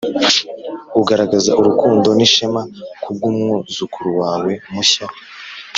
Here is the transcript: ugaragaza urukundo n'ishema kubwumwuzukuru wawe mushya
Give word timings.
ugaragaza 0.99 1.51
urukundo 1.59 2.07
n'ishema 2.17 2.61
kubwumwuzukuru 3.01 4.09
wawe 4.21 4.51
mushya 4.73 5.05